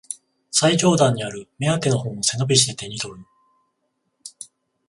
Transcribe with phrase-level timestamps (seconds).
[0.49, 3.23] 最上段にある目当ての本を背伸びして手にとる